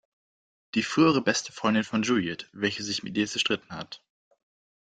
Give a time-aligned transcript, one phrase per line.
[0.73, 4.01] Die frühere beste Freundin von Juliet, welche sich mit ihr zerstritten hat.